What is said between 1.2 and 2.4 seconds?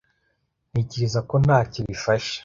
ko ntacyo bifasha.